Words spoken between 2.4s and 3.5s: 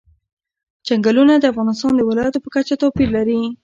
په کچه توپیر لري.